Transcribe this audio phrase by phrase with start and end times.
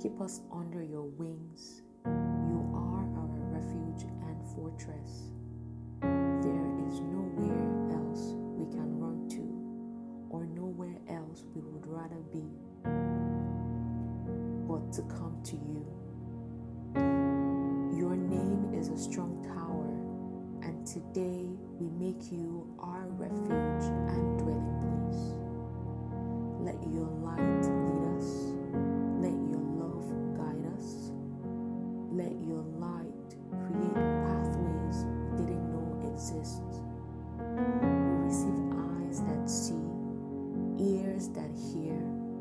[0.00, 1.82] keep us under your wings.
[2.04, 5.32] You are our refuge and fortress.
[6.00, 9.42] There is nowhere else we can run to,
[10.30, 12.44] or nowhere else we would rather be
[14.68, 15.86] but to come to you.
[17.98, 19.88] Your name is a strong tower,
[20.62, 21.46] and today
[21.80, 24.35] we make you our refuge and
[41.16, 41.94] ears that hear,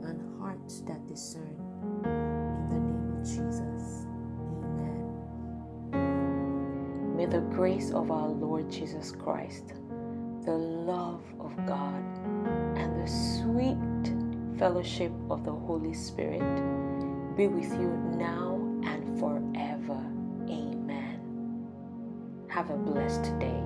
[0.03, 1.55] and hearts that discern.
[2.03, 4.05] In the name of Jesus.
[5.91, 7.15] Amen.
[7.15, 9.73] May the grace of our Lord Jesus Christ,
[10.43, 12.03] the love of God,
[12.75, 13.77] and the sweet
[14.59, 16.43] fellowship of the Holy Spirit
[17.37, 20.01] be with you now and forever.
[20.49, 21.19] Amen.
[22.49, 23.64] Have a blessed day.